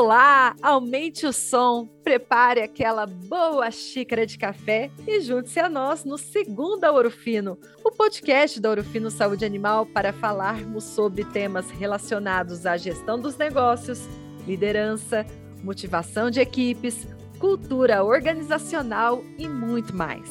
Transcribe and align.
Olá, 0.00 0.54
aumente 0.62 1.26
o 1.26 1.32
som, 1.32 1.84
prepare 2.04 2.62
aquela 2.62 3.04
boa 3.04 3.68
xícara 3.68 4.24
de 4.24 4.38
café 4.38 4.92
e 5.04 5.20
junte-se 5.20 5.58
a 5.58 5.68
nós 5.68 6.04
no 6.04 6.16
Segunda 6.16 6.92
Ouro 6.92 7.10
Fino, 7.10 7.58
o 7.84 7.90
podcast 7.90 8.60
da 8.60 8.68
Ouro 8.68 8.84
Fino 8.84 9.10
Saúde 9.10 9.44
Animal 9.44 9.86
para 9.86 10.12
falarmos 10.12 10.84
sobre 10.84 11.24
temas 11.24 11.68
relacionados 11.72 12.64
à 12.64 12.76
gestão 12.76 13.18
dos 13.18 13.36
negócios, 13.36 14.06
liderança, 14.46 15.26
motivação 15.64 16.30
de 16.30 16.38
equipes, 16.38 17.04
cultura 17.40 18.04
organizacional 18.04 19.24
e 19.36 19.48
muito 19.48 19.96
mais. 19.96 20.30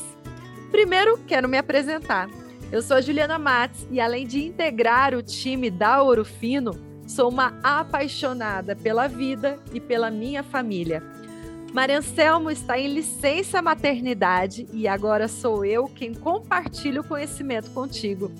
Primeiro, 0.71 1.17
quero 1.27 1.49
me 1.49 1.57
apresentar. 1.57 2.29
Eu 2.71 2.81
sou 2.81 2.95
a 2.95 3.01
Juliana 3.01 3.37
Matos 3.37 3.85
e 3.91 3.99
além 3.99 4.25
de 4.25 4.45
integrar 4.45 5.13
o 5.13 5.21
time 5.21 5.69
da 5.69 6.01
Ouro 6.01 6.23
Fino, 6.23 6.86
Sou 7.07 7.29
uma 7.29 7.57
apaixonada 7.63 8.75
pela 8.75 9.07
vida 9.07 9.57
e 9.73 9.79
pela 9.79 10.11
minha 10.11 10.43
família. 10.43 11.01
Maria 11.73 11.99
Anselmo 11.99 12.51
está 12.51 12.77
em 12.77 12.93
licença 12.93 13.61
maternidade 13.61 14.67
e 14.73 14.87
agora 14.87 15.29
sou 15.29 15.63
eu 15.63 15.85
quem 15.85 16.13
compartilha 16.13 16.99
o 16.99 17.07
conhecimento 17.07 17.71
contigo. 17.71 18.31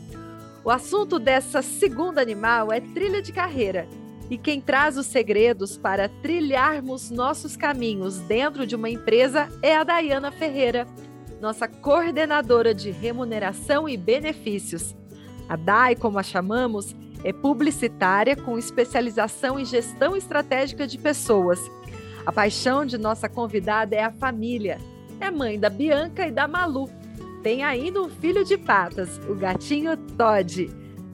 O 0.66 0.70
assunto 0.70 1.18
dessa 1.18 1.62
segunda 1.62 2.22
animal 2.22 2.70
é 2.70 2.82
trilha 2.82 3.22
de 3.22 3.32
carreira. 3.32 3.88
E 4.30 4.38
quem 4.38 4.60
traz 4.60 4.98
os 4.98 5.06
segredos 5.06 5.78
para 5.78 6.10
trilharmos 6.10 7.10
nossos 7.10 7.56
caminhos 7.56 8.20
dentro 8.20 8.68
de 8.68 8.76
uma 8.76 8.90
empresa 8.90 9.48
é 9.62 9.78
a 9.78 9.86
Dayana 9.86 10.30
Ferreira, 10.30 10.86
nossa 11.40 11.70
coordenadora 11.70 12.74
de 12.74 12.92
remuneração 12.92 13.88
e 13.88 13.96
benefícios. 13.96 14.94
A 15.48 15.56
DAI, 15.56 15.96
como 15.96 16.20
a 16.20 16.24
chamamos, 16.24 16.94
publicitária 17.34 18.36
com 18.36 18.58
especialização 18.58 19.60
em 19.60 19.66
gestão 19.66 20.16
estratégica 20.16 20.88
de 20.88 20.98
pessoas. 20.98 21.60
A 22.26 22.32
paixão 22.32 22.86
de 22.86 22.98
nossa 22.98 23.30
convidada 23.30 23.96
é 23.96 24.04
a 24.04 24.12
família. 24.12 24.78
É 25.20 25.32
mãe 25.32 25.60
da 25.60 25.70
Bianca 25.70 26.28
e 26.28 26.32
da 26.32 26.48
Malu. 26.48 26.90
Tem 27.42 27.64
ainda 27.64 28.02
um 28.02 28.10
filho 28.10 28.44
de 28.44 28.58
patas, 28.58 29.20
o 29.30 29.36
gatinho 29.36 29.96
Todd. 30.18 30.70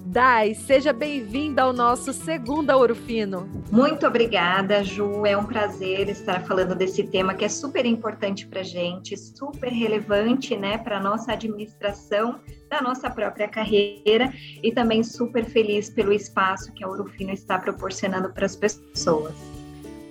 Dai, 0.06 0.54
seja 0.54 0.92
bem-vinda 0.92 1.64
ao 1.64 1.72
nosso 1.72 2.12
Segunda 2.12 2.76
Ouro 2.76 2.94
Fino. 2.94 3.50
Muito 3.72 4.06
obrigada, 4.06 4.84
Ju. 4.84 5.26
É 5.26 5.36
um 5.36 5.46
prazer 5.46 6.10
estar 6.10 6.44
falando 6.44 6.76
desse 6.76 7.04
tema 7.04 7.34
que 7.34 7.46
é 7.46 7.50
super 7.50 7.86
importante 7.86 8.46
para 8.46 8.62
gente, 8.64 9.16
super 9.16 9.72
relevante, 9.72 10.58
né, 10.58 10.78
para 10.78 11.00
nossa 11.00 11.32
administração 11.32 12.42
da 12.70 12.82
nossa 12.82 13.10
própria 13.10 13.48
carreira 13.48 14.32
e 14.62 14.74
também 14.74 15.04
super 15.04 15.46
feliz 15.46 15.90
pelo 15.90 16.12
espaço 16.12 16.74
que 16.74 16.84
a 16.84 16.88
Ouro 16.88 17.06
Fino 17.06 17.32
está 17.32 17.58
proporcionando 17.58 18.32
para 18.34 18.46
as 18.46 18.58
pessoas. 18.58 19.34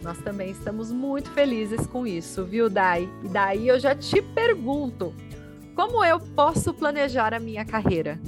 Nós 0.03 0.19
também 0.19 0.51
estamos 0.51 0.91
muito 0.91 1.31
felizes 1.31 1.87
com 1.87 2.07
isso, 2.07 2.45
viu, 2.45 2.70
Dai? 2.70 3.09
E 3.23 3.29
daí 3.29 3.69
eu 3.69 3.79
já 3.79 3.95
te 3.95 4.23
pergunto, 4.23 5.15
como 5.77 6.03
eu 6.03 6.19
posso 6.19 6.73
planejar 6.73 7.35
a 7.35 7.39
minha 7.39 7.65
carreira? 7.65 8.19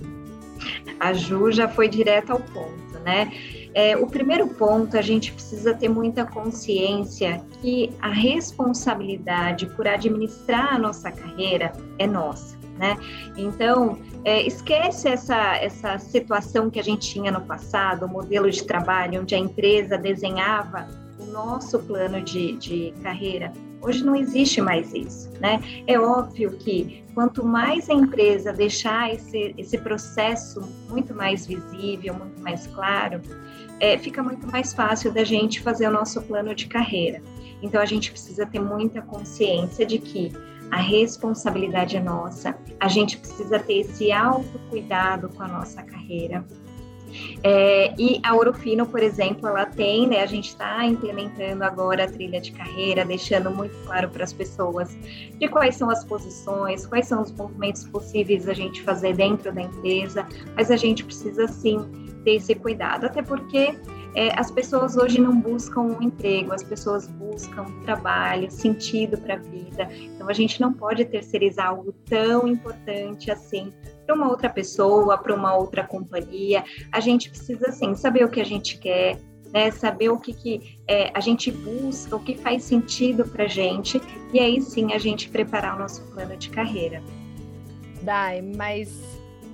A 1.00 1.12
Ju 1.12 1.50
já 1.52 1.68
foi 1.68 1.88
direto 1.88 2.30
ao 2.30 2.40
ponto, 2.40 2.98
né? 3.04 3.32
É, 3.74 3.96
o 3.96 4.06
primeiro 4.06 4.46
ponto, 4.48 4.96
a 4.96 5.02
gente 5.02 5.32
precisa 5.32 5.74
ter 5.74 5.88
muita 5.88 6.24
consciência 6.24 7.44
que 7.60 7.90
a 8.00 8.08
responsabilidade 8.08 9.66
por 9.66 9.88
administrar 9.88 10.74
a 10.74 10.78
nossa 10.78 11.10
carreira 11.10 11.72
é 11.98 12.06
nossa, 12.06 12.56
né? 12.78 12.96
Então, 13.36 13.98
é, 14.24 14.46
esquece 14.46 15.08
essa, 15.08 15.56
essa 15.56 15.98
situação 15.98 16.70
que 16.70 16.78
a 16.78 16.84
gente 16.84 17.10
tinha 17.10 17.32
no 17.32 17.40
passado, 17.40 18.06
o 18.06 18.08
modelo 18.08 18.48
de 18.48 18.62
trabalho, 18.62 19.22
onde 19.22 19.34
a 19.34 19.38
empresa 19.38 19.98
desenhava 19.98 20.86
o 21.18 21.26
nosso 21.26 21.80
plano 21.80 22.22
de, 22.22 22.52
de 22.56 22.94
carreira 23.02 23.52
Hoje 23.84 24.02
não 24.02 24.16
existe 24.16 24.62
mais 24.62 24.94
isso, 24.94 25.30
né? 25.38 25.60
É 25.86 26.00
óbvio 26.00 26.52
que 26.52 27.04
quanto 27.14 27.44
mais 27.44 27.90
a 27.90 27.92
empresa 27.92 28.50
deixar 28.50 29.12
esse, 29.12 29.54
esse 29.58 29.76
processo 29.76 30.62
muito 30.88 31.14
mais 31.14 31.46
visível, 31.46 32.14
muito 32.14 32.40
mais 32.40 32.66
claro, 32.68 33.20
é, 33.78 33.98
fica 33.98 34.22
muito 34.22 34.46
mais 34.46 34.72
fácil 34.72 35.12
da 35.12 35.22
gente 35.22 35.60
fazer 35.60 35.86
o 35.86 35.90
nosso 35.90 36.22
plano 36.22 36.54
de 36.54 36.66
carreira. 36.66 37.20
Então 37.60 37.80
a 37.80 37.84
gente 37.84 38.10
precisa 38.10 38.46
ter 38.46 38.58
muita 38.58 39.02
consciência 39.02 39.84
de 39.84 39.98
que 39.98 40.32
a 40.70 40.78
responsabilidade 40.78 41.96
é 41.96 42.00
nossa, 42.00 42.56
a 42.80 42.88
gente 42.88 43.18
precisa 43.18 43.58
ter 43.58 43.80
esse 43.80 44.10
autocuidado 44.10 45.28
com 45.28 45.42
a 45.42 45.48
nossa 45.48 45.82
carreira, 45.82 46.44
é, 47.42 47.94
e 47.98 48.20
a 48.22 48.34
Orofino, 48.34 48.86
por 48.86 49.02
exemplo, 49.02 49.48
ela 49.48 49.66
tem, 49.66 50.06
né? 50.06 50.22
A 50.22 50.26
gente 50.26 50.48
está 50.48 50.84
implementando 50.84 51.64
agora 51.64 52.04
a 52.04 52.08
trilha 52.08 52.40
de 52.40 52.52
carreira, 52.52 53.04
deixando 53.04 53.50
muito 53.50 53.74
claro 53.84 54.08
para 54.08 54.24
as 54.24 54.32
pessoas 54.32 54.96
de 55.38 55.48
quais 55.48 55.76
são 55.76 55.90
as 55.90 56.04
posições, 56.04 56.86
quais 56.86 57.06
são 57.06 57.22
os 57.22 57.32
movimentos 57.32 57.84
possíveis 57.88 58.48
a 58.48 58.52
gente 58.52 58.82
fazer 58.82 59.14
dentro 59.14 59.52
da 59.52 59.62
empresa, 59.62 60.26
mas 60.56 60.70
a 60.70 60.76
gente 60.76 61.04
precisa 61.04 61.46
sim 61.48 61.78
ter 62.24 62.36
esse 62.36 62.54
cuidado, 62.54 63.04
até 63.04 63.22
porque 63.22 63.74
é, 64.14 64.38
as 64.38 64.50
pessoas 64.50 64.96
hoje 64.96 65.20
não 65.20 65.38
buscam 65.40 65.80
um 65.82 66.02
emprego, 66.02 66.52
as 66.52 66.62
pessoas 66.62 67.08
buscam 67.08 67.64
trabalho, 67.84 68.50
sentido 68.50 69.18
para 69.18 69.34
a 69.34 69.38
vida. 69.38 69.88
Então 69.92 70.28
a 70.28 70.32
gente 70.32 70.60
não 70.60 70.72
pode 70.72 71.04
terceirizar 71.04 71.68
algo 71.68 71.92
tão 72.08 72.46
importante 72.46 73.30
assim 73.30 73.72
para 74.04 74.14
uma 74.14 74.28
outra 74.28 74.48
pessoa, 74.48 75.18
para 75.18 75.34
uma 75.34 75.56
outra 75.56 75.84
companhia. 75.84 76.64
A 76.92 77.00
gente 77.00 77.30
precisa 77.30 77.68
assim 77.68 77.94
saber 77.94 78.24
o 78.24 78.28
que 78.28 78.40
a 78.40 78.44
gente 78.44 78.78
quer, 78.78 79.18
né, 79.52 79.70
saber 79.70 80.08
o 80.08 80.18
que, 80.18 80.32
que 80.32 80.78
é, 80.88 81.10
a 81.14 81.20
gente 81.20 81.50
busca, 81.50 82.16
o 82.16 82.20
que 82.20 82.36
faz 82.36 82.64
sentido 82.64 83.24
para 83.24 83.44
a 83.44 83.48
gente, 83.48 84.00
e 84.32 84.40
aí 84.40 84.60
sim 84.60 84.92
a 84.92 84.98
gente 84.98 85.28
preparar 85.28 85.76
o 85.76 85.78
nosso 85.78 86.02
plano 86.12 86.36
de 86.36 86.50
carreira. 86.50 87.02
Dai, 88.02 88.42
mas 88.42 88.92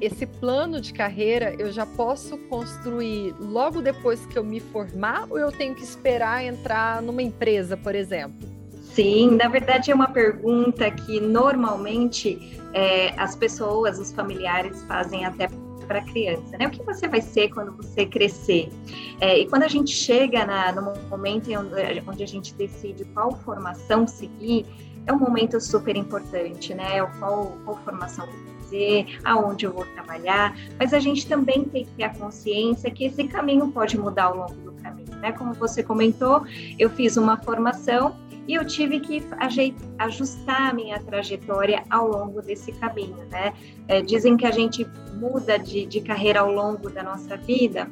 esse 0.00 0.27
plano 0.27 0.81
de 0.81 0.93
carreira 0.94 1.55
eu 1.59 1.71
já 1.71 1.84
posso 1.84 2.38
construir 2.49 3.34
logo 3.38 3.82
depois 3.82 4.25
que 4.27 4.38
eu 4.38 4.43
me 4.43 4.59
formar 4.59 5.27
ou 5.28 5.38
eu 5.38 5.53
tenho 5.53 5.75
que 5.75 5.84
esperar 5.84 6.43
entrar 6.43 7.03
numa 7.03 7.22
empresa, 7.22 7.77
por 7.77 7.94
exemplo? 7.94 8.50
Sim, 8.94 9.36
na 9.36 9.48
verdade 9.48 9.90
é 9.90 9.94
uma 9.94 10.08
pergunta 10.08 10.90
que 10.90 11.20
normalmente 11.20 12.60
é, 12.72 13.14
as 13.20 13.36
pessoas, 13.36 13.98
os 13.98 14.12
familiares 14.12 14.82
fazem 14.84 15.24
até 15.24 15.48
para 15.86 16.02
criança, 16.02 16.56
né? 16.56 16.68
O 16.68 16.70
que 16.70 16.82
você 16.84 17.08
vai 17.08 17.20
ser 17.20 17.48
quando 17.48 17.72
você 17.76 18.06
crescer? 18.06 18.68
É, 19.20 19.38
e 19.38 19.48
quando 19.48 19.64
a 19.64 19.68
gente 19.68 19.90
chega 19.90 20.46
na, 20.46 20.72
no 20.72 20.92
momento 21.08 21.50
onde, 21.52 22.02
onde 22.06 22.22
a 22.22 22.26
gente 22.26 22.54
decide 22.54 23.04
qual 23.06 23.32
formação 23.38 24.06
seguir, 24.06 24.66
é 25.06 25.12
um 25.12 25.18
momento 25.18 25.60
super 25.60 25.96
importante, 25.96 26.74
né? 26.74 27.04
Qual, 27.18 27.58
qual 27.64 27.76
formação 27.78 28.28
fazer, 28.70 29.18
aonde 29.24 29.66
eu 29.66 29.72
vou 29.72 29.84
trabalhar, 29.84 30.56
mas 30.78 30.94
a 30.94 31.00
gente 31.00 31.26
também 31.26 31.64
tem 31.64 31.84
que 31.84 31.90
ter 31.92 32.04
a 32.04 32.14
consciência 32.14 32.90
que 32.90 33.04
esse 33.04 33.24
caminho 33.24 33.68
pode 33.72 33.98
mudar 33.98 34.24
ao 34.24 34.36
longo 34.36 34.54
do 34.54 34.69
né? 35.20 35.32
Como 35.32 35.53
você 35.54 35.82
comentou, 35.82 36.44
eu 36.78 36.91
fiz 36.91 37.16
uma 37.16 37.36
formação 37.36 38.16
e 38.48 38.54
eu 38.54 38.64
tive 38.64 38.98
que 38.98 39.22
ajustar 39.98 40.70
a 40.70 40.72
minha 40.72 40.98
trajetória 40.98 41.84
ao 41.88 42.08
longo 42.08 42.42
desse 42.42 42.72
caminho, 42.72 43.25
né? 43.31 43.53
É, 43.86 44.03
dizem 44.03 44.36
que 44.36 44.44
a 44.44 44.50
gente 44.50 44.86
muda 45.14 45.58
de, 45.58 45.86
de 45.86 46.00
carreira 46.00 46.41
ao 46.41 46.50
longo 46.50 46.91
da 46.91 47.03
nossa 47.03 47.36
vida, 47.36 47.88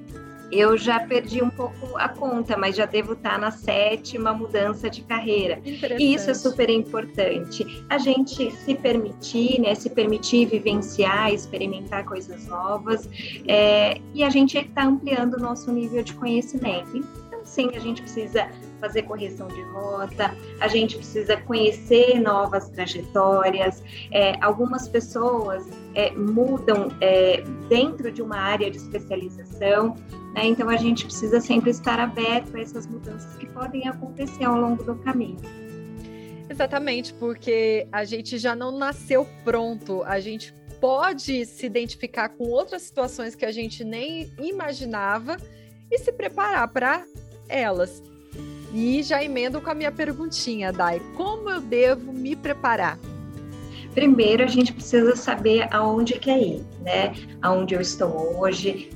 eu 0.51 0.77
já 0.77 1.01
perdi 1.01 1.43
um 1.43 1.51
pouco 1.51 1.97
a 1.97 2.09
conta, 2.09 2.57
mas 2.57 2.77
já 2.77 2.87
devo 2.87 3.13
estar 3.13 3.39
na 3.39 3.51
sétima 3.51 4.33
mudança 4.33 4.89
de 4.89 5.03
carreira. 5.03 5.61
E 5.65 6.15
isso 6.15 6.31
é 6.31 6.35
super 6.35 6.71
importante. 6.71 7.85
A 7.89 7.99
gente 7.99 8.51
se 8.51 8.75
permitir, 8.75 9.61
né, 9.61 9.75
se 9.75 9.91
permitir 9.91 10.47
vivenciar, 10.47 11.33
experimentar 11.33 12.05
coisas 12.05 12.47
novas, 12.47 13.09
é, 13.47 14.01
e 14.15 14.23
a 14.23 14.31
gente 14.31 14.59
está 14.59 14.85
ampliando 14.85 15.35
o 15.35 15.41
nosso 15.41 15.71
nível 15.73 16.03
de 16.03 16.15
conhecimento. 16.15 16.97
Então, 16.97 17.41
sim, 17.45 17.71
a 17.75 17.79
gente 17.79 18.03
precisa 18.03 18.49
fazer 18.81 19.03
correção 19.03 19.49
de 19.49 19.61
rota, 19.63 20.35
a 20.61 20.69
gente 20.69 20.97
precisa 20.97 21.37
conhecer 21.37 22.19
novas 22.21 22.69
trajetórias. 22.71 23.83
É, 24.13 24.33
algumas 24.43 24.89
pessoas 24.89 25.67
é, 25.95 26.11
mudam 26.13 26.89
é, 27.01 27.43
dentro 27.69 28.11
de 28.11 28.23
uma 28.23 28.37
área 28.37 28.71
de 28.71 28.77
especialização, 28.77 29.95
né? 30.35 30.47
então 30.47 30.69
a 30.69 30.77
gente 30.77 31.05
precisa 31.05 31.41
sempre 31.41 31.71
estar 31.71 31.99
aberto 31.99 32.57
a 32.57 32.61
essas 32.61 32.87
mudanças 32.87 33.35
que 33.37 33.47
podem 33.47 33.89
acontecer 33.89 34.45
ao 34.45 34.59
longo 34.59 34.83
do 34.83 34.95
caminho. 34.97 35.39
Exatamente, 36.51 37.13
porque 37.15 37.87
a 37.93 38.05
gente 38.05 38.39
já 38.39 38.55
não 38.55 38.73
nasceu 38.73 39.27
pronto, 39.45 40.03
a 40.05 40.19
gente 40.19 40.55
pode 40.81 41.45
se 41.45 41.67
identificar 41.67 42.31
com 42.31 42.45
outras 42.45 42.83
situações 42.83 43.35
que 43.35 43.45
a 43.45 43.53
gente 43.53 43.85
nem 43.85 44.33
imaginava 44.39 45.37
e 45.91 45.99
se 45.99 46.13
preparar 46.13 46.69
para 46.69 47.05
elas. 47.49 48.03
E 48.73 49.03
já 49.03 49.23
emendo 49.23 49.61
com 49.61 49.71
a 49.71 49.75
minha 49.75 49.91
perguntinha, 49.91 50.73
Dai. 50.73 51.01
Como 51.17 51.49
eu 51.49 51.61
devo 51.61 52.13
me 52.13 52.37
preparar? 52.37 52.99
Primeiro, 53.95 54.45
a 54.45 54.47
gente 54.47 54.73
precisa 54.73 55.17
saber 55.17 55.67
aonde 55.75 56.19
quer 56.19 56.39
ir, 56.39 56.65
né? 56.83 57.15
Aonde 57.43 57.75
eu 57.75 57.81
estou 57.81 58.39
hoje, 58.39 58.91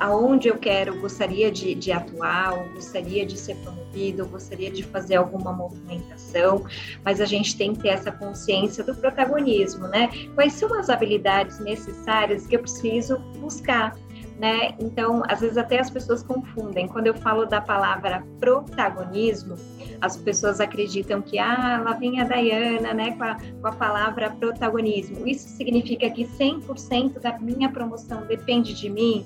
aonde 0.00 0.48
eu 0.48 0.56
quero, 0.56 0.98
gostaria 1.00 1.50
de, 1.50 1.74
de 1.74 1.92
atuar, 1.92 2.54
ou 2.54 2.68
gostaria 2.74 3.26
de 3.26 3.38
ser 3.38 3.56
promovido, 3.56 4.24
ou 4.24 4.28
gostaria 4.28 4.70
de 4.70 4.82
fazer 4.82 5.16
alguma 5.16 5.52
movimentação, 5.52 6.64
mas 7.04 7.20
a 7.20 7.24
gente 7.24 7.56
tem 7.56 7.74
que 7.74 7.82
ter 7.82 7.88
essa 7.88 8.10
consciência 8.10 8.82
do 8.82 8.94
protagonismo, 8.94 9.86
né? 9.88 10.08
Quais 10.34 10.54
são 10.54 10.72
as 10.78 10.88
habilidades 10.88 11.58
necessárias 11.60 12.46
que 12.46 12.56
eu 12.56 12.60
preciso 12.60 13.18
buscar? 13.38 13.96
Né? 14.38 14.76
Então, 14.78 15.24
às 15.26 15.40
vezes 15.40 15.56
até 15.56 15.80
as 15.80 15.90
pessoas 15.90 16.22
confundem. 16.22 16.86
Quando 16.86 17.08
eu 17.08 17.14
falo 17.14 17.44
da 17.44 17.60
palavra 17.60 18.24
protagonismo, 18.38 19.56
as 20.00 20.16
pessoas 20.16 20.60
acreditam 20.60 21.20
que, 21.20 21.40
ah, 21.40 21.82
lá 21.84 21.94
vem 21.94 22.20
a 22.20 22.24
Dayana, 22.24 22.94
né, 22.94 23.16
com 23.16 23.24
a, 23.24 23.34
com 23.34 23.66
a 23.66 23.72
palavra 23.72 24.30
protagonismo. 24.30 25.26
Isso 25.26 25.48
significa 25.48 26.08
que 26.10 26.24
100% 26.24 27.18
da 27.18 27.36
minha 27.38 27.68
promoção 27.68 28.26
depende 28.26 28.74
de 28.74 28.88
mim? 28.88 29.24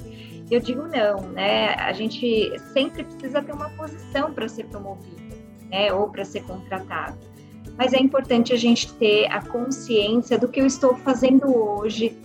Eu 0.51 0.61
digo 0.61 0.83
não, 0.83 1.29
né? 1.29 1.75
A 1.75 1.93
gente 1.93 2.59
sempre 2.73 3.05
precisa 3.05 3.43
ter 3.43 3.53
uma 3.53 3.71
posição 3.71 4.33
para 4.33 4.49
ser 4.49 4.65
promovido, 4.65 5.37
né, 5.71 5.93
ou 5.93 6.09
para 6.09 6.25
ser 6.25 6.43
contratado. 6.45 7.19
Mas 7.77 7.93
é 7.93 7.99
importante 7.99 8.53
a 8.53 8.57
gente 8.57 8.93
ter 8.95 9.27
a 9.31 9.41
consciência 9.41 10.39
do 10.39 10.49
que 10.49 10.61
eu 10.61 10.67
estou 10.67 10.95
fazendo 10.97 11.57
hoje, 11.57 12.17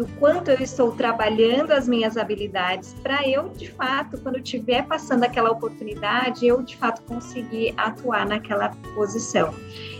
do 0.00 0.06
quanto 0.18 0.50
eu 0.50 0.58
estou 0.58 0.92
trabalhando 0.92 1.72
as 1.72 1.86
minhas 1.86 2.16
habilidades 2.16 2.94
para 3.02 3.28
eu, 3.28 3.50
de 3.50 3.70
fato, 3.70 4.16
quando 4.22 4.38
estiver 4.38 4.86
passando 4.86 5.24
aquela 5.24 5.50
oportunidade, 5.50 6.46
eu, 6.46 6.62
de 6.62 6.74
fato, 6.74 7.02
conseguir 7.02 7.74
atuar 7.76 8.26
naquela 8.26 8.70
posição. 8.94 9.54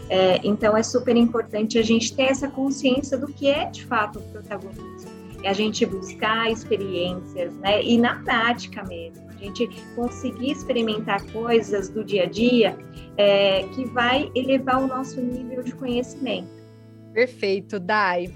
É, 0.09 0.41
então, 0.43 0.75
é 0.75 0.83
super 0.83 1.15
importante 1.15 1.79
a 1.79 1.83
gente 1.83 2.17
ter 2.17 2.31
essa 2.31 2.49
consciência 2.49 3.19
do 3.19 3.27
que 3.27 3.51
é, 3.51 3.67
de 3.67 3.85
fato, 3.85 4.21
o 4.21 4.23
protagonismo. 4.23 5.11
É 5.43 5.51
a 5.51 5.53
gente 5.53 5.85
buscar 5.85 6.51
experiências, 6.51 7.53
né? 7.57 7.83
E 7.83 7.99
na 7.99 8.23
prática 8.23 8.83
mesmo, 8.85 9.29
a 9.29 9.35
gente 9.35 9.69
conseguir 9.95 10.53
experimentar 10.53 11.23
coisas 11.31 11.91
do 11.91 12.03
dia 12.03 12.23
a 12.23 12.27
dia 12.27 12.75
é, 13.19 13.65
que 13.75 13.85
vai 13.85 14.33
elevar 14.35 14.83
o 14.83 14.87
nosso 14.87 15.21
nível 15.21 15.63
de 15.63 15.73
conhecimento. 15.73 16.49
Perfeito, 17.13 17.79
Dai. 17.79 18.33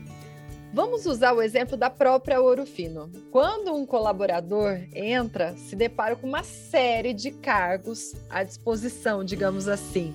Vamos 0.75 1.07
usar 1.07 1.33
o 1.33 1.41
exemplo 1.41 1.77
da 1.77 1.89
própria 1.89 2.41
Ouro 2.41 2.67
Fino. 2.67 3.09
Quando 3.31 3.73
um 3.73 3.87
colaborador 3.87 4.81
entra, 4.93 5.55
se 5.57 5.77
depara 5.77 6.17
com 6.17 6.27
uma 6.27 6.43
série 6.43 7.15
de 7.15 7.31
cargos 7.31 8.13
à 8.29 8.43
disposição, 8.43 9.23
digamos 9.25 9.69
assim. 9.69 10.13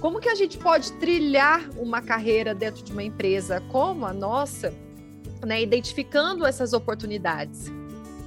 Como 0.00 0.18
que 0.18 0.28
a 0.28 0.34
gente 0.34 0.58
pode 0.58 0.90
trilhar 0.94 1.62
uma 1.76 2.02
carreira 2.02 2.52
dentro 2.52 2.82
de 2.82 2.90
uma 2.90 3.04
empresa 3.04 3.62
como 3.70 4.04
a 4.04 4.12
nossa, 4.12 4.74
né, 5.46 5.62
identificando 5.62 6.44
essas 6.44 6.72
oportunidades? 6.72 7.70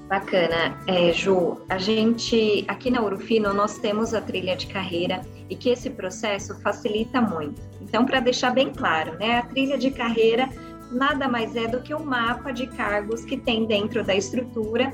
Bacana, 0.07 0.79
é, 0.87 1.11
Ju. 1.11 1.59
A 1.67 1.77
gente 1.77 2.63
aqui 2.69 2.89
na 2.89 3.01
Urufino 3.01 3.53
nós 3.53 3.77
temos 3.77 4.13
a 4.13 4.21
trilha 4.21 4.55
de 4.55 4.67
carreira 4.67 5.19
e 5.49 5.55
que 5.57 5.69
esse 5.69 5.89
processo 5.89 6.55
facilita 6.61 7.19
muito. 7.19 7.61
Então, 7.81 8.05
para 8.05 8.21
deixar 8.21 8.51
bem 8.51 8.71
claro, 8.71 9.17
né, 9.17 9.39
a 9.39 9.41
trilha 9.45 9.77
de 9.77 9.91
carreira 9.91 10.47
nada 10.91 11.27
mais 11.27 11.55
é 11.55 11.67
do 11.67 11.81
que 11.81 11.93
um 11.93 12.03
mapa 12.03 12.51
de 12.51 12.67
cargos 12.67 13.25
que 13.25 13.37
tem 13.37 13.65
dentro 13.65 14.03
da 14.03 14.15
estrutura 14.15 14.93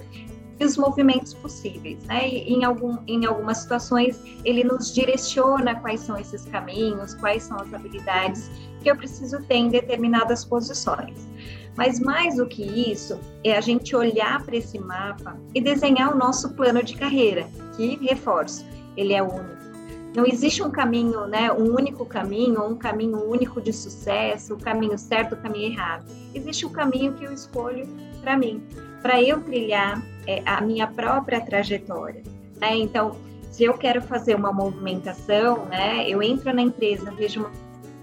e 0.60 0.66
os 0.66 0.78
movimentos 0.78 1.34
possíveis, 1.34 2.04
né? 2.06 2.28
E 2.30 2.54
em, 2.54 2.64
algum, 2.64 2.98
em 3.08 3.26
algumas 3.26 3.60
situações 3.60 4.22
ele 4.46 4.64
nos 4.64 4.94
direciona 4.94 5.76
quais 5.76 6.02
são 6.02 6.18
esses 6.18 6.46
caminhos, 6.46 7.16
quais 7.16 7.44
são 7.44 7.58
as 7.58 7.74
habilidades 7.74 8.50
que 8.82 8.90
eu 8.90 8.96
preciso 8.96 9.42
ter 9.44 9.56
em 9.56 9.70
determinadas 9.70 10.46
posições. 10.46 11.28
Mas 11.76 12.00
mais 12.00 12.36
do 12.36 12.48
que 12.48 12.64
isso, 12.64 13.20
é 13.44 13.58
a 13.58 13.62
gente 13.62 13.96
olhar 13.96 14.44
para 14.44 14.58
esse 14.58 14.78
mapa 14.78 15.38
e 15.56 15.62
desenhar 15.62 16.14
o 16.14 16.18
nosso 16.18 16.54
plano 16.54 16.84
de 16.84 16.96
carreira, 16.96 17.50
que, 17.76 17.96
reforço, 18.06 18.66
ele 18.98 19.14
é 19.14 19.24
único 19.24 19.71
não 20.16 20.26
existe 20.26 20.62
um 20.62 20.70
caminho, 20.70 21.26
né, 21.26 21.52
um 21.52 21.74
único 21.74 22.06
caminho, 22.06 22.66
um 22.66 22.76
caminho 22.76 23.24
único 23.24 23.62
de 23.62 23.72
sucesso, 23.72 24.56
o 24.56 24.60
caminho 24.60 24.98
certo, 24.98 25.36
o 25.36 25.38
caminho 25.38 25.72
errado. 25.72 26.06
Existe 26.34 26.66
o 26.66 26.70
um 26.70 26.72
caminho 26.72 27.14
que 27.14 27.24
eu 27.24 27.32
escolho 27.32 27.88
para 28.22 28.36
mim, 28.38 28.62
para 29.02 29.22
eu 29.22 29.42
trilhar 29.42 30.04
é, 30.28 30.42
a 30.46 30.60
minha 30.60 30.86
própria 30.86 31.40
trajetória. 31.40 32.24
Né? 32.60 32.76
Então, 32.76 33.16
se 33.52 33.64
eu 33.64 33.74
quero 33.74 34.02
fazer 34.02 34.36
uma 34.36 34.52
movimentação, 34.52 35.66
né, 35.66 36.08
eu 36.10 36.22
entro 36.22 36.54
na 36.54 36.62
empresa, 36.62 37.10
vejo 37.12 37.40
uma, 37.40 37.52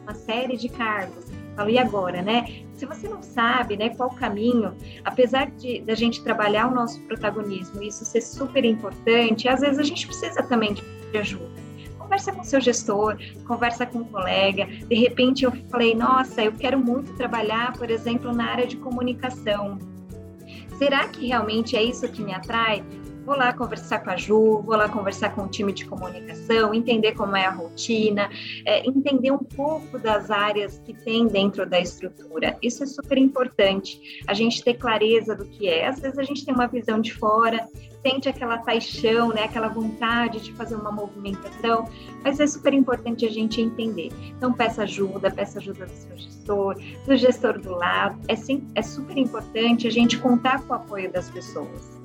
uma 0.04 0.14
série 0.14 0.56
de 0.56 0.70
cargos, 0.70 1.26
falo, 1.54 1.68
e 1.68 1.78
agora, 1.78 2.22
né? 2.22 2.64
Se 2.74 2.86
você 2.86 3.08
não 3.08 3.22
sabe, 3.22 3.76
né, 3.76 3.90
qual 3.90 4.10
caminho, 4.10 4.72
apesar 5.04 5.50
de 5.50 5.80
da 5.80 5.94
gente 5.94 6.22
trabalhar 6.22 6.68
o 6.68 6.74
nosso 6.74 7.00
protagonismo, 7.02 7.82
isso 7.82 8.04
ser 8.04 8.20
super 8.20 8.64
importante, 8.64 9.48
às 9.48 9.60
vezes 9.60 9.78
a 9.78 9.82
gente 9.82 10.06
precisa 10.06 10.42
também 10.44 10.74
de 10.74 11.18
ajuda 11.18 11.67
conversa 12.08 12.32
com 12.32 12.42
seu 12.42 12.58
gestor, 12.58 13.18
conversa 13.46 13.84
com 13.84 13.98
um 13.98 14.04
colega. 14.04 14.64
De 14.64 14.94
repente 14.94 15.44
eu 15.44 15.52
falei, 15.70 15.94
nossa, 15.94 16.42
eu 16.42 16.52
quero 16.52 16.78
muito 16.78 17.12
trabalhar, 17.14 17.74
por 17.74 17.90
exemplo, 17.90 18.32
na 18.32 18.50
área 18.50 18.66
de 18.66 18.76
comunicação. 18.78 19.78
Será 20.78 21.06
que 21.08 21.26
realmente 21.26 21.76
é 21.76 21.82
isso 21.82 22.08
que 22.08 22.22
me 22.22 22.32
atrai? 22.32 22.82
Vou 23.28 23.36
lá 23.36 23.52
conversar 23.52 23.98
com 23.98 24.08
a 24.08 24.16
Ju, 24.16 24.62
vou 24.62 24.74
lá 24.74 24.88
conversar 24.88 25.34
com 25.34 25.42
o 25.42 25.48
time 25.48 25.70
de 25.70 25.84
comunicação, 25.84 26.72
entender 26.72 27.12
como 27.12 27.36
é 27.36 27.44
a 27.44 27.50
rotina, 27.50 28.30
é, 28.64 28.88
entender 28.88 29.30
um 29.30 29.36
pouco 29.36 29.98
das 29.98 30.30
áreas 30.30 30.78
que 30.78 30.94
tem 30.94 31.26
dentro 31.26 31.68
da 31.68 31.78
estrutura. 31.78 32.56
Isso 32.62 32.82
é 32.82 32.86
super 32.86 33.18
importante, 33.18 34.24
a 34.26 34.32
gente 34.32 34.64
ter 34.64 34.78
clareza 34.78 35.36
do 35.36 35.44
que 35.44 35.68
é. 35.68 35.88
Às 35.88 36.00
vezes 36.00 36.18
a 36.18 36.22
gente 36.22 36.42
tem 36.42 36.54
uma 36.54 36.66
visão 36.66 37.02
de 37.02 37.12
fora, 37.12 37.68
sente 38.00 38.30
aquela 38.30 38.56
paixão, 38.56 39.28
né, 39.28 39.44
aquela 39.44 39.68
vontade 39.68 40.40
de 40.40 40.54
fazer 40.54 40.76
uma 40.76 40.90
movimentação, 40.90 41.86
mas 42.24 42.40
é 42.40 42.46
super 42.46 42.72
importante 42.72 43.26
a 43.26 43.30
gente 43.30 43.60
entender. 43.60 44.10
Então, 44.38 44.54
peça 44.54 44.84
ajuda, 44.84 45.30
peça 45.30 45.58
ajuda 45.58 45.84
do 45.84 45.92
seu 45.92 46.16
gestor, 46.16 46.76
do 47.04 47.14
gestor 47.14 47.60
do 47.60 47.72
lado. 47.72 48.18
É, 48.26 48.34
sim, 48.34 48.66
é 48.74 48.80
super 48.80 49.18
importante 49.18 49.86
a 49.86 49.90
gente 49.90 50.16
contar 50.16 50.62
com 50.62 50.72
o 50.72 50.76
apoio 50.76 51.12
das 51.12 51.28
pessoas. 51.28 51.97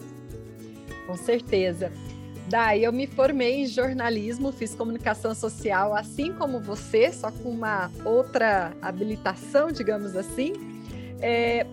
Com 1.05 1.15
certeza. 1.15 1.91
Daí 2.47 2.83
eu 2.83 2.91
me 2.91 3.07
formei 3.07 3.61
em 3.61 3.65
jornalismo, 3.65 4.51
fiz 4.51 4.75
comunicação 4.75 5.33
social, 5.33 5.95
assim 5.95 6.33
como 6.33 6.59
você, 6.59 7.11
só 7.11 7.31
com 7.31 7.49
uma 7.49 7.89
outra 8.03 8.73
habilitação, 8.81 9.71
digamos 9.71 10.15
assim. 10.15 10.53
É, 11.21 11.65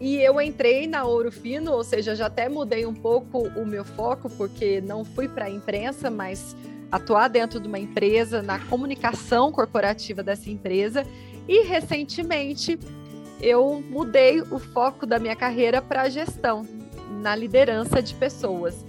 e 0.00 0.16
eu 0.16 0.40
entrei 0.40 0.86
na 0.86 1.04
Ouro 1.04 1.30
Fino, 1.30 1.72
ou 1.72 1.84
seja, 1.84 2.16
já 2.16 2.26
até 2.26 2.48
mudei 2.48 2.86
um 2.86 2.94
pouco 2.94 3.48
o 3.48 3.66
meu 3.66 3.84
foco, 3.84 4.30
porque 4.30 4.80
não 4.80 5.04
fui 5.04 5.28
para 5.28 5.44
a 5.44 5.50
imprensa, 5.50 6.10
mas 6.10 6.56
atuar 6.90 7.28
dentro 7.28 7.60
de 7.60 7.68
uma 7.68 7.78
empresa, 7.78 8.40
na 8.40 8.58
comunicação 8.58 9.52
corporativa 9.52 10.22
dessa 10.22 10.50
empresa. 10.50 11.06
E 11.46 11.64
recentemente 11.64 12.78
eu 13.40 13.82
mudei 13.90 14.40
o 14.40 14.58
foco 14.58 15.04
da 15.04 15.18
minha 15.18 15.36
carreira 15.36 15.82
para 15.82 16.02
a 16.02 16.08
gestão 16.08 16.62
na 17.24 17.34
liderança 17.34 18.02
de 18.02 18.14
pessoas. 18.14 18.84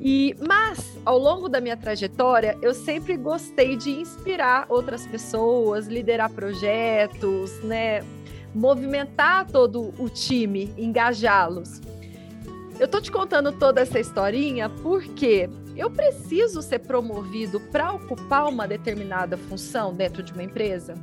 E, 0.00 0.34
mas, 0.40 0.98
ao 1.04 1.18
longo 1.18 1.46
da 1.46 1.60
minha 1.60 1.76
trajetória, 1.76 2.56
eu 2.62 2.72
sempre 2.72 3.18
gostei 3.18 3.76
de 3.76 3.90
inspirar 3.90 4.64
outras 4.70 5.06
pessoas, 5.06 5.86
liderar 5.86 6.30
projetos, 6.30 7.52
né? 7.62 8.02
movimentar 8.54 9.46
todo 9.46 9.92
o 9.98 10.08
time, 10.08 10.72
engajá-los. 10.78 11.80
Eu 12.78 12.88
tô 12.88 13.00
te 13.00 13.10
contando 13.10 13.52
toda 13.52 13.80
essa 13.82 14.00
historinha 14.00 14.68
porque 14.68 15.50
eu 15.76 15.90
preciso 15.90 16.62
ser 16.62 16.78
promovido 16.78 17.60
para 17.60 17.92
ocupar 17.92 18.48
uma 18.48 18.66
determinada 18.66 19.36
função 19.36 19.92
dentro 19.92 20.22
de 20.22 20.32
uma 20.32 20.42
empresa? 20.42 20.94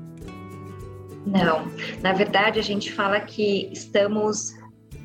Não. 1.25 1.67
Na 2.01 2.13
verdade, 2.13 2.59
a 2.59 2.63
gente 2.63 2.91
fala 2.91 3.19
que 3.19 3.69
estamos 3.71 4.55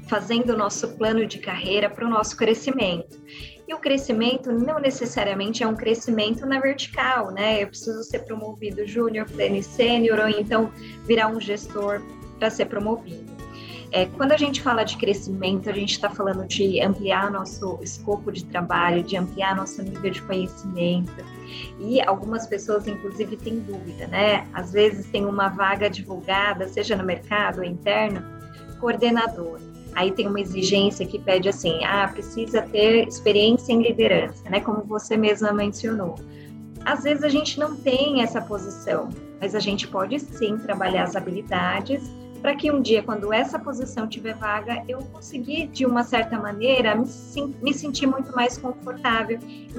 fazendo 0.09 0.51
o 0.51 0.57
nosso 0.57 0.89
plano 0.97 1.27
de 1.27 1.39
carreira 1.39 1.91
para 1.91 2.07
o 2.07 2.11
nosso 2.11 2.37
crescimento. 2.37 3.21
E 3.69 3.75
o 3.75 3.79
crescimento 3.79 4.53
não 4.53 4.79
necessariamente 4.79 5.63
é 5.63 5.67
um 5.67 5.75
crescimento 5.75 6.47
na 6.47 6.61
vertical, 6.61 7.33
né? 7.33 7.63
Eu 7.63 7.67
preciso 7.67 8.03
ser 8.05 8.21
promovido 8.21 8.87
júnior, 8.87 9.29
pleno 9.29 9.57
e 9.57 9.63
sênior, 9.63 10.21
ou 10.21 10.29
então 10.29 10.73
virar 11.05 11.29
um 11.29 11.41
gestor 11.41 12.01
para 12.39 12.49
ser 12.49 12.67
promovido. 12.67 13.35
É, 13.93 14.07
quando 14.07 14.33
a 14.33 14.37
gente 14.37 14.61
fala 14.63 14.85
de 14.85 14.97
crescimento, 14.97 15.71
a 15.71 15.73
gente 15.73 15.93
está 15.93 16.11
falando 16.11 16.47
de 16.47 16.81
ampliar 16.81 17.31
nosso 17.31 17.79
escopo 17.83 18.31
de 18.31 18.45
trabalho, 18.45 19.03
de 19.03 19.17
ampliar 19.17 19.57
nosso 19.57 19.83
nível 19.83 20.11
de 20.11 20.23
conhecimento. 20.23 21.25
E 21.81 22.01
algumas 22.03 22.47
pessoas, 22.47 22.87
inclusive, 22.87 23.37
têm 23.37 23.61
dúvida, 23.61 24.07
né? 24.09 24.47
Às 24.53 24.73
vezes 24.73 25.07
tem 25.07 25.25
uma 25.25 25.49
vaga 25.49 25.89
divulgada, 25.89 26.69
seja 26.69 26.97
no 26.97 27.05
mercado 27.05 27.59
ou 27.59 27.65
interno, 27.65 28.23
coordenador 28.81 29.61
aí 29.97 30.13
tem 30.13 30.29
uma 30.29 30.41
exigência 30.41 31.07
que 31.07 31.19
pede 31.19 31.49
assim, 31.49 31.83
ah, 31.85 32.07
precisa 32.07 32.63
ter 32.63 33.09
experiência 33.09 33.73
em 33.73 33.83
liderança, 33.83 34.49
né? 34.49 34.61
Como 34.61 34.85
você 34.85 35.17
mesma 35.17 35.53
mencionou. 35.53 36.15
Às 36.85 37.03
vezes 37.03 37.25
a 37.25 37.29
gente 37.29 37.59
não 37.59 37.75
tem 37.75 38.23
essa 38.23 38.41
posição, 38.41 39.09
mas 39.41 39.55
a 39.55 39.59
gente 39.59 39.89
pode 39.89 40.21
sim 40.21 40.59
trabalhar 40.59 41.05
as 41.05 41.17
habilidades 41.17 42.09
para 42.47 42.55
que 42.55 42.71
um 42.71 42.81
dia, 42.81 43.03
quando 43.03 43.33
essa 43.33 43.59
posição 43.59 44.07
tiver 44.07 44.37
vaga, 44.37 44.85
eu 44.87 44.99
conseguir, 44.99 45.67
de 45.67 45.85
uma 45.85 46.05
certa 46.05 46.39
maneira, 46.39 46.95
me, 46.95 47.05
me 47.61 47.75
sentir 47.75 48.07
muito 48.07 48.33
mais 48.37 48.57
confortável 48.57 49.41
em, 49.43 49.75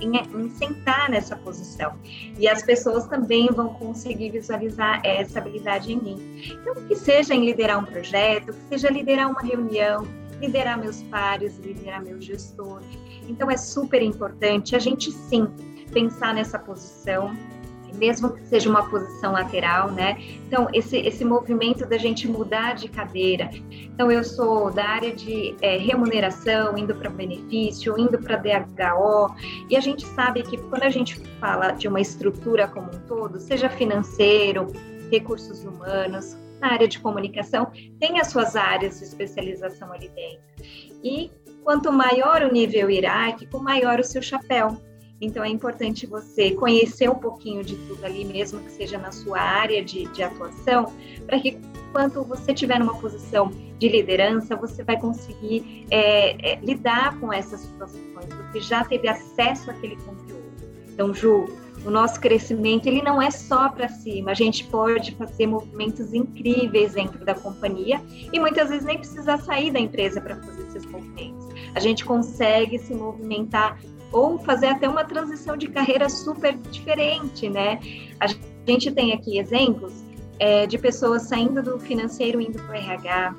em, 0.00 0.16
em 0.16 0.48
sentar 0.48 1.10
nessa 1.10 1.36
posição. 1.36 1.92
E 2.38 2.48
as 2.48 2.62
pessoas 2.62 3.06
também 3.06 3.48
vão 3.48 3.74
conseguir 3.74 4.30
visualizar 4.30 5.02
essa 5.04 5.40
habilidade 5.40 5.92
em 5.92 6.00
mim. 6.00 6.56
Então, 6.58 6.74
que 6.86 6.96
seja 6.96 7.34
em 7.34 7.44
liderar 7.44 7.78
um 7.78 7.84
projeto, 7.84 8.54
que 8.54 8.68
seja 8.70 8.88
liderar 8.88 9.30
uma 9.30 9.42
reunião, 9.42 10.08
liderar 10.40 10.78
meus 10.78 11.02
pares, 11.02 11.58
liderar 11.58 12.02
meus 12.02 12.24
gestores. 12.24 12.88
Então, 13.28 13.50
é 13.50 13.58
super 13.58 14.00
importante 14.00 14.74
a 14.74 14.78
gente 14.78 15.12
sim 15.12 15.46
pensar 15.92 16.32
nessa 16.32 16.58
posição, 16.58 17.36
mesmo 17.96 18.32
que 18.32 18.46
seja 18.46 18.68
uma 18.68 18.88
posição 18.88 19.32
lateral, 19.32 19.90
né? 19.90 20.18
Então, 20.46 20.68
esse, 20.72 20.96
esse 20.98 21.24
movimento 21.24 21.86
da 21.86 21.98
gente 21.98 22.28
mudar 22.28 22.74
de 22.74 22.88
cadeira. 22.88 23.50
Então, 23.70 24.10
eu 24.10 24.22
sou 24.22 24.70
da 24.70 24.84
área 24.84 25.12
de 25.12 25.56
é, 25.60 25.76
remuneração, 25.76 26.76
indo 26.76 26.94
para 26.94 27.10
benefício, 27.10 27.98
indo 27.98 28.18
para 28.18 28.36
DHO, 28.36 29.34
e 29.70 29.76
a 29.76 29.80
gente 29.80 30.06
sabe 30.06 30.42
que 30.42 30.56
quando 30.56 30.82
a 30.82 30.90
gente 30.90 31.20
fala 31.40 31.72
de 31.72 31.88
uma 31.88 32.00
estrutura 32.00 32.68
como 32.68 32.86
um 32.86 33.00
todo, 33.06 33.40
seja 33.40 33.68
financeiro, 33.68 34.66
recursos 35.10 35.64
humanos, 35.64 36.36
na 36.60 36.72
área 36.72 36.88
de 36.88 36.98
comunicação, 36.98 37.70
tem 38.00 38.20
as 38.20 38.28
suas 38.28 38.56
áreas 38.56 38.98
de 38.98 39.04
especialização 39.04 39.92
ali 39.92 40.08
dentro. 40.08 40.40
E 41.02 41.30
quanto 41.62 41.92
maior 41.92 42.42
o 42.42 42.52
nível 42.52 42.90
hierárquico, 42.90 43.62
maior 43.62 44.00
o 44.00 44.04
seu 44.04 44.22
chapéu. 44.22 44.80
Então 45.20 45.42
é 45.42 45.48
importante 45.48 46.06
você 46.06 46.50
conhecer 46.52 47.08
um 47.08 47.14
pouquinho 47.14 47.64
de 47.64 47.76
tudo 47.76 48.04
ali, 48.04 48.24
mesmo 48.24 48.60
que 48.60 48.70
seja 48.70 48.98
na 48.98 49.10
sua 49.12 49.40
área 49.40 49.82
de, 49.84 50.06
de 50.06 50.22
atuação, 50.22 50.92
para 51.26 51.40
que 51.40 51.58
quando 51.92 52.22
você 52.24 52.52
estiver 52.52 52.78
numa 52.78 52.98
posição 52.98 53.50
de 53.78 53.88
liderança, 53.88 54.54
você 54.54 54.82
vai 54.82 55.00
conseguir 55.00 55.86
é, 55.90 56.52
é, 56.52 56.60
lidar 56.60 57.18
com 57.18 57.32
essas 57.32 57.60
situações, 57.60 58.02
você 58.52 58.60
já 58.60 58.84
teve 58.84 59.08
acesso 59.08 59.70
àquele 59.70 59.96
conteúdo. 59.96 60.44
Então, 60.92 61.14
Ju, 61.14 61.46
o 61.86 61.90
nosso 61.90 62.20
crescimento 62.20 62.86
ele 62.86 63.00
não 63.00 63.22
é 63.22 63.30
só 63.30 63.68
para 63.68 63.88
cima, 63.88 64.32
a 64.32 64.34
gente 64.34 64.64
pode 64.64 65.14
fazer 65.14 65.46
movimentos 65.46 66.12
incríveis 66.12 66.94
dentro 66.94 67.24
da 67.24 67.34
companhia 67.34 68.02
e 68.32 68.40
muitas 68.40 68.68
vezes 68.68 68.84
nem 68.84 68.98
precisa 68.98 69.36
sair 69.38 69.70
da 69.70 69.78
empresa 69.78 70.20
para 70.20 70.36
fazer 70.36 70.66
esses 70.66 70.84
movimentos. 70.86 71.46
A 71.74 71.80
gente 71.80 72.04
consegue 72.04 72.78
se 72.78 72.92
movimentar 72.94 73.78
ou 74.12 74.38
fazer 74.38 74.66
até 74.66 74.88
uma 74.88 75.04
transição 75.04 75.56
de 75.56 75.68
carreira 75.68 76.08
super 76.08 76.56
diferente, 76.56 77.48
né? 77.48 77.80
A 78.20 78.26
gente 78.68 78.90
tem 78.90 79.12
aqui 79.12 79.38
exemplos 79.38 79.92
é, 80.38 80.66
de 80.66 80.78
pessoas 80.78 81.22
saindo 81.22 81.62
do 81.62 81.78
financeiro 81.78 82.40
indo 82.40 82.62
para 82.62 82.72
o 82.72 82.74
RH, 82.74 83.34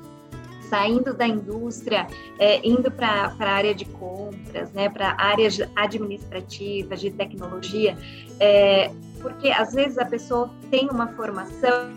saindo 0.68 1.14
da 1.14 1.26
indústria, 1.26 2.06
é, 2.38 2.66
indo 2.66 2.90
para 2.90 3.34
a 3.38 3.44
área 3.44 3.74
de 3.74 3.84
compras, 3.86 4.70
né, 4.72 4.88
para 4.88 5.14
áreas 5.18 5.58
administrativas, 5.74 7.00
de 7.00 7.10
tecnologia, 7.10 7.96
é, 8.38 8.90
porque 9.20 9.48
às 9.50 9.72
vezes 9.72 9.98
a 9.98 10.04
pessoa 10.04 10.50
tem 10.70 10.88
uma 10.90 11.08
formação 11.08 11.90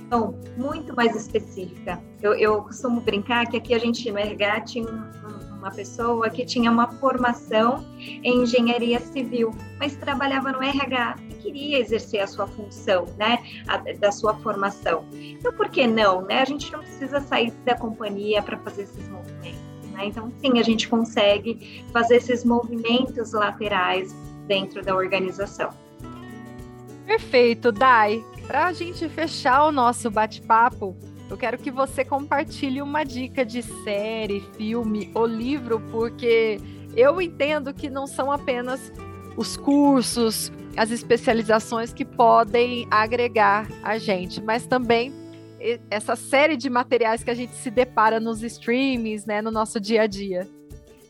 muito 0.57 0.95
mais 0.95 1.15
específica. 1.15 2.01
Eu, 2.21 2.33
eu 2.33 2.61
costumo 2.63 3.01
brincar 3.01 3.45
que 3.47 3.57
aqui 3.57 3.73
a 3.73 3.79
gente 3.79 4.09
no 4.11 4.17
RH 4.17 4.61
tinha 4.61 4.87
um, 4.87 5.50
uma 5.61 5.71
pessoa 5.71 6.27
que 6.29 6.43
tinha 6.43 6.71
uma 6.71 6.87
formação 6.87 7.85
em 7.99 8.41
engenharia 8.41 8.99
civil, 8.99 9.55
mas 9.79 9.95
trabalhava 9.95 10.51
no 10.51 10.61
RH 10.61 11.17
e 11.29 11.33
queria 11.35 11.79
exercer 11.79 12.19
a 12.19 12.27
sua 12.27 12.47
função, 12.47 13.05
né, 13.17 13.37
a, 13.67 13.77
da 13.77 14.11
sua 14.11 14.33
formação. 14.39 15.05
Então, 15.13 15.53
por 15.53 15.69
que 15.69 15.85
não, 15.85 16.23
né? 16.23 16.41
A 16.41 16.45
gente 16.45 16.71
não 16.71 16.79
precisa 16.79 17.21
sair 17.21 17.51
da 17.63 17.77
companhia 17.77 18.41
para 18.41 18.57
fazer 18.57 18.83
esses 18.83 19.07
movimentos, 19.07 19.91
né? 19.91 20.07
Então, 20.07 20.31
sim, 20.39 20.59
a 20.59 20.63
gente 20.63 20.89
consegue 20.89 21.85
fazer 21.93 22.15
esses 22.15 22.43
movimentos 22.43 23.31
laterais 23.31 24.11
dentro 24.47 24.83
da 24.83 24.95
organização. 24.95 25.69
Perfeito, 27.05 27.71
Dai. 27.71 28.25
Para 28.47 28.65
a 28.65 28.73
gente 28.73 29.07
fechar 29.07 29.65
o 29.65 29.71
nosso 29.71 30.09
bate-papo, 30.09 30.95
eu 31.31 31.37
quero 31.37 31.57
que 31.57 31.71
você 31.71 32.03
compartilhe 32.03 32.81
uma 32.81 33.05
dica 33.05 33.45
de 33.45 33.63
série, 33.63 34.41
filme 34.57 35.09
ou 35.15 35.25
livro, 35.25 35.79
porque 35.89 36.59
eu 36.93 37.21
entendo 37.21 37.73
que 37.73 37.89
não 37.89 38.05
são 38.05 38.29
apenas 38.29 38.91
os 39.37 39.55
cursos, 39.55 40.51
as 40.75 40.91
especializações 40.91 41.93
que 41.93 42.03
podem 42.03 42.85
agregar 42.91 43.65
a 43.81 43.97
gente, 43.97 44.41
mas 44.41 44.67
também 44.67 45.13
essa 45.89 46.17
série 46.17 46.57
de 46.57 46.69
materiais 46.69 47.23
que 47.23 47.31
a 47.31 47.35
gente 47.35 47.53
se 47.53 47.71
depara 47.71 48.19
nos 48.19 48.43
streams, 48.43 49.25
né, 49.25 49.41
no 49.41 49.51
nosso 49.51 49.79
dia 49.79 50.01
a 50.01 50.07
dia. 50.07 50.45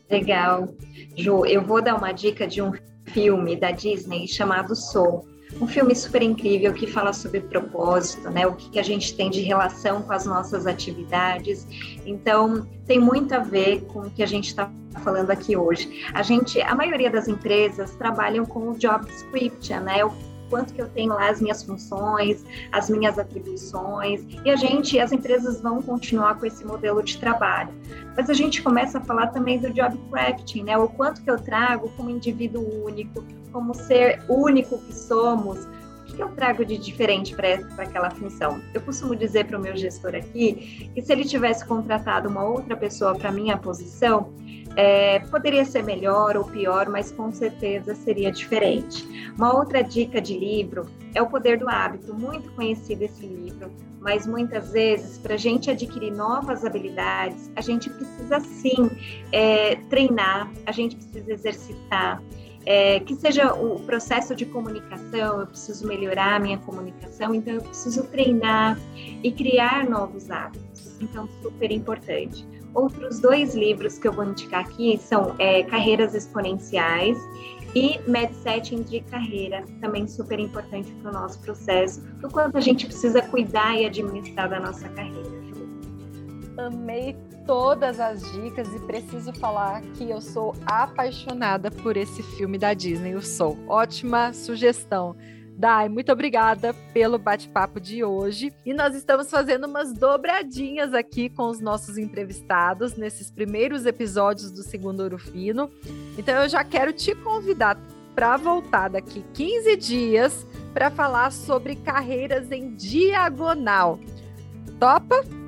Legal. 0.08 0.68
Ju, 1.16 1.44
eu 1.46 1.62
vou 1.62 1.82
dar 1.82 1.96
uma 1.96 2.12
dica 2.12 2.46
de 2.46 2.62
um 2.62 2.70
filme 3.06 3.56
da 3.56 3.72
Disney 3.72 4.28
chamado 4.28 4.76
Soul. 4.76 5.26
Um 5.60 5.66
filme 5.66 5.94
super 5.94 6.22
incrível 6.22 6.72
que 6.72 6.86
fala 6.86 7.12
sobre 7.12 7.40
propósito, 7.40 8.28
né? 8.30 8.46
O 8.46 8.54
que, 8.54 8.70
que 8.70 8.78
a 8.78 8.82
gente 8.82 9.14
tem 9.14 9.30
de 9.30 9.40
relação 9.40 10.02
com 10.02 10.12
as 10.12 10.26
nossas 10.26 10.66
atividades. 10.66 11.66
Então, 12.04 12.66
tem 12.86 12.98
muito 12.98 13.34
a 13.34 13.38
ver 13.38 13.82
com 13.82 14.00
o 14.00 14.10
que 14.10 14.22
a 14.22 14.26
gente 14.26 14.48
está 14.48 14.70
falando 15.02 15.30
aqui 15.30 15.56
hoje. 15.56 16.04
A 16.12 16.22
gente, 16.22 16.60
a 16.60 16.74
maioria 16.74 17.10
das 17.10 17.28
empresas 17.28 17.94
trabalham 17.96 18.44
com 18.44 18.70
o 18.70 18.78
job 18.78 19.06
description, 19.06 19.80
né? 19.80 20.04
O 20.04 20.31
quanto 20.52 20.74
que 20.74 20.82
eu 20.82 20.88
tenho 20.90 21.14
lá 21.14 21.30
as 21.30 21.40
minhas 21.40 21.62
funções, 21.62 22.44
as 22.70 22.90
minhas 22.90 23.18
atribuições, 23.18 24.20
e 24.44 24.50
a 24.50 24.54
gente, 24.54 25.00
as 25.00 25.10
empresas 25.10 25.62
vão 25.62 25.80
continuar 25.80 26.38
com 26.38 26.44
esse 26.44 26.62
modelo 26.62 27.02
de 27.02 27.16
trabalho. 27.16 27.70
Mas 28.14 28.28
a 28.28 28.34
gente 28.34 28.60
começa 28.60 28.98
a 28.98 29.00
falar 29.00 29.28
também 29.28 29.58
do 29.58 29.72
job 29.72 29.98
crafting, 30.10 30.64
né? 30.64 30.76
O 30.76 30.88
quanto 30.88 31.22
que 31.22 31.30
eu 31.30 31.40
trago 31.40 31.88
como 31.96 32.10
indivíduo 32.10 32.84
único, 32.84 33.24
como 33.50 33.72
ser 33.72 34.22
único 34.28 34.76
que 34.76 34.94
somos, 34.94 35.66
o 36.02 36.14
que 36.14 36.22
eu 36.22 36.28
trago 36.28 36.66
de 36.66 36.76
diferente 36.76 37.34
para 37.34 37.54
aquela 37.78 38.10
função? 38.10 38.60
Eu 38.74 38.82
costumo 38.82 39.16
dizer 39.16 39.46
para 39.46 39.56
o 39.56 39.62
meu 39.62 39.74
gestor 39.74 40.14
aqui 40.14 40.90
que 40.94 41.00
se 41.00 41.10
ele 41.10 41.24
tivesse 41.24 41.64
contratado 41.64 42.28
uma 42.28 42.44
outra 42.44 42.76
pessoa 42.76 43.14
para 43.14 43.32
minha 43.32 43.56
posição, 43.56 44.34
é, 44.76 45.18
poderia 45.18 45.64
ser 45.64 45.82
melhor 45.82 46.36
ou 46.36 46.44
pior, 46.44 46.88
mas 46.88 47.12
com 47.12 47.30
certeza 47.30 47.94
seria 47.94 48.30
diferente. 48.30 49.06
Uma 49.36 49.54
outra 49.54 49.82
dica 49.82 50.20
de 50.20 50.38
livro 50.38 50.86
é 51.14 51.20
O 51.22 51.26
Poder 51.26 51.58
do 51.58 51.68
Hábito, 51.68 52.14
muito 52.14 52.50
conhecido 52.52 53.02
esse 53.02 53.26
livro, 53.26 53.70
mas 54.00 54.26
muitas 54.26 54.72
vezes, 54.72 55.18
para 55.18 55.34
a 55.34 55.38
gente 55.38 55.70
adquirir 55.70 56.10
novas 56.10 56.64
habilidades, 56.64 57.50
a 57.54 57.60
gente 57.60 57.88
precisa 57.88 58.40
sim 58.40 58.90
é, 59.30 59.76
treinar, 59.88 60.50
a 60.66 60.72
gente 60.72 60.96
precisa 60.96 61.32
exercitar. 61.32 62.22
É, 62.64 63.00
que 63.00 63.16
seja 63.16 63.52
o 63.54 63.80
processo 63.80 64.34
de 64.36 64.46
comunicação, 64.46 65.40
eu 65.40 65.46
preciso 65.46 65.86
melhorar 65.86 66.36
a 66.36 66.38
minha 66.38 66.58
comunicação, 66.58 67.34
então 67.34 67.54
eu 67.54 67.62
preciso 67.62 68.04
treinar 68.04 68.78
e 69.22 69.32
criar 69.32 69.88
novos 69.88 70.30
hábitos. 70.30 70.96
Então, 71.00 71.28
super 71.42 71.72
importante. 71.72 72.46
Outros 72.74 73.18
dois 73.20 73.54
livros 73.54 73.98
que 73.98 74.08
eu 74.08 74.12
vou 74.12 74.24
indicar 74.24 74.60
aqui 74.60 74.96
são 74.96 75.34
é, 75.38 75.62
Carreiras 75.64 76.14
Exponenciais 76.14 77.18
e 77.74 77.98
Medsetting 78.06 78.82
de 78.82 79.00
Carreira, 79.00 79.64
também 79.80 80.06
super 80.06 80.38
importante 80.38 80.90
para 81.02 81.10
o 81.10 81.14
nosso 81.14 81.40
processo, 81.40 82.00
do 82.18 82.28
quanto 82.28 82.56
a 82.56 82.60
gente 82.60 82.86
precisa 82.86 83.22
cuidar 83.22 83.76
e 83.78 83.86
administrar 83.86 84.48
da 84.48 84.60
nossa 84.60 84.88
carreira. 84.90 85.41
Amei 86.56 87.16
todas 87.46 87.98
as 87.98 88.30
dicas 88.32 88.72
e 88.74 88.78
preciso 88.80 89.32
falar 89.34 89.80
que 89.94 90.10
eu 90.10 90.20
sou 90.20 90.54
apaixonada 90.66 91.70
por 91.70 91.96
esse 91.96 92.22
filme 92.22 92.58
da 92.58 92.74
Disney, 92.74 93.14
o 93.14 93.22
Soul. 93.22 93.58
Ótima 93.66 94.32
sugestão. 94.32 95.16
Dai, 95.56 95.88
muito 95.88 96.10
obrigada 96.10 96.74
pelo 96.92 97.18
bate-papo 97.18 97.80
de 97.80 98.02
hoje. 98.02 98.52
E 98.64 98.72
nós 98.72 98.94
estamos 98.94 99.30
fazendo 99.30 99.66
umas 99.66 99.92
dobradinhas 99.92 100.94
aqui 100.94 101.28
com 101.28 101.48
os 101.48 101.60
nossos 101.60 101.98
entrevistados 101.98 102.96
nesses 102.96 103.30
primeiros 103.30 103.86
episódios 103.86 104.50
do 104.50 104.62
Segundo 104.62 105.00
Ouro 105.00 105.18
Fino. 105.18 105.70
Então 106.18 106.42
eu 106.42 106.48
já 106.48 106.64
quero 106.64 106.92
te 106.92 107.14
convidar 107.14 107.78
para 108.14 108.36
voltar 108.36 108.88
daqui 108.88 109.24
15 109.34 109.76
dias 109.76 110.46
para 110.72 110.90
falar 110.90 111.32
sobre 111.32 111.76
carreiras 111.76 112.50
em 112.50 112.74
diagonal. 112.74 113.98
Topa? 114.78 115.41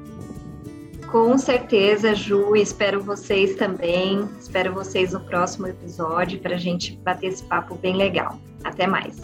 Com 1.14 1.38
certeza, 1.38 2.12
Ju, 2.12 2.56
espero 2.56 3.00
vocês 3.00 3.54
também. 3.54 4.28
Espero 4.36 4.74
vocês 4.74 5.12
no 5.12 5.20
próximo 5.20 5.68
episódio 5.68 6.40
para 6.40 6.56
a 6.56 6.58
gente 6.58 6.96
bater 7.04 7.28
esse 7.28 7.44
papo 7.44 7.76
bem 7.76 7.94
legal. 7.94 8.36
Até 8.64 8.84
mais. 8.88 9.22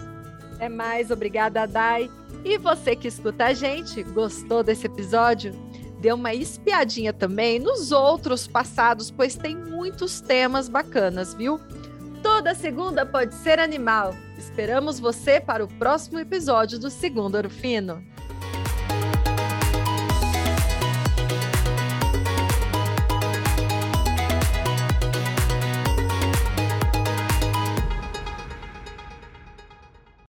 Até 0.55 0.69
mais, 0.69 1.11
obrigada, 1.11 1.67
Dai. 1.67 2.09
E 2.45 2.57
você 2.59 2.95
que 2.95 3.09
escuta 3.09 3.47
a 3.47 3.53
gente, 3.53 4.05
gostou 4.05 4.63
desse 4.63 4.87
episódio? 4.87 5.53
Dê 6.01 6.13
uma 6.13 6.33
espiadinha 6.33 7.13
também 7.13 7.59
nos 7.59 7.91
outros 7.91 8.47
passados, 8.47 9.11
pois 9.11 9.35
tem 9.35 9.57
muitos 9.57 10.21
temas 10.21 10.69
bacanas, 10.69 11.35
viu? 11.35 11.59
Toda 12.23 12.55
segunda 12.55 13.05
pode 13.05 13.35
ser 13.35 13.59
animal. 13.59 14.15
Esperamos 14.39 15.01
você 15.01 15.41
para 15.41 15.65
o 15.65 15.69
próximo 15.69 16.21
episódio 16.21 16.79
do 16.79 16.89
Segundo 16.89 17.35
Orfino. 17.35 18.01